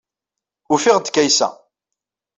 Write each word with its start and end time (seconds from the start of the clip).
Ufiɣ-d 0.73 1.07
Kaysa. 1.11 1.49